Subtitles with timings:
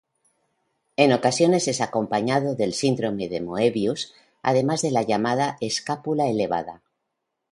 [0.95, 6.81] En ocasiones, es acompañado del Síndrome de Möbius, además de la llamada "escápula elevada".